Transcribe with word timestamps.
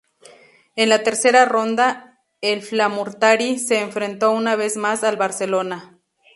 En 0.75 0.89
la 0.89 1.03
tercera 1.03 1.45
ronda, 1.45 2.23
el 2.41 2.63
Flamurtari 2.63 3.59
se 3.59 3.79
enfrentó 3.79 4.31
una 4.31 4.55
vez 4.55 4.75
más 4.75 5.03
al 5.03 5.15
Barcelona. 5.15 5.99